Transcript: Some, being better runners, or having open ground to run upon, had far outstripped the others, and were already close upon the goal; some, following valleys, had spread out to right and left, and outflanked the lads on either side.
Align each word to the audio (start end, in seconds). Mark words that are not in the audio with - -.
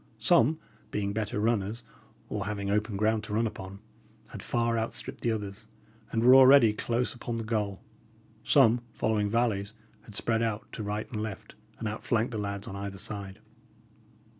Some, 0.17 0.57
being 0.89 1.13
better 1.13 1.39
runners, 1.39 1.83
or 2.27 2.47
having 2.47 2.71
open 2.71 2.97
ground 2.97 3.23
to 3.25 3.35
run 3.35 3.45
upon, 3.45 3.77
had 4.29 4.41
far 4.41 4.75
outstripped 4.75 5.21
the 5.21 5.31
others, 5.31 5.67
and 6.11 6.23
were 6.23 6.33
already 6.33 6.73
close 6.73 7.13
upon 7.13 7.37
the 7.37 7.43
goal; 7.43 7.83
some, 8.43 8.81
following 8.93 9.29
valleys, 9.29 9.75
had 10.05 10.15
spread 10.15 10.41
out 10.41 10.65
to 10.71 10.81
right 10.81 11.07
and 11.11 11.21
left, 11.21 11.53
and 11.77 11.87
outflanked 11.87 12.31
the 12.31 12.39
lads 12.39 12.67
on 12.67 12.75
either 12.75 12.97
side. 12.97 13.41